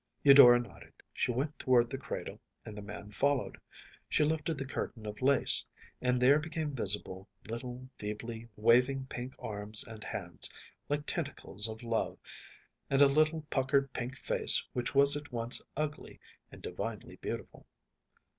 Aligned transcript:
Eudora 0.23 0.59
nodded. 0.59 0.93
She 1.13 1.31
went 1.31 1.59
toward 1.59 1.91
the 1.91 1.97
cradle, 1.99 2.41
and 2.65 2.75
the 2.75 2.81
man 2.81 3.11
followed. 3.11 3.59
She 4.09 4.23
lifted 4.23 4.57
the 4.57 4.65
curtain 4.65 5.05
of 5.05 5.21
lace, 5.21 5.63
and 6.01 6.19
there 6.19 6.39
became 6.39 6.71
visible 6.73 7.27
little 7.47 7.87
feebly 7.99 8.49
waving 8.55 9.05
pink 9.05 9.35
arms 9.37 9.83
and 9.83 10.03
hands, 10.03 10.49
like 10.89 11.05
tentacles 11.05 11.67
of 11.67 11.83
love, 11.83 12.17
and 12.89 13.03
a 13.03 13.07
little 13.07 13.45
puckered 13.51 13.93
pink 13.93 14.17
face 14.17 14.67
which 14.73 14.95
was 14.95 15.15
at 15.15 15.31
once 15.31 15.61
ugly 15.77 16.19
and 16.51 16.63
divinely 16.63 17.17
beautiful. 17.17 17.67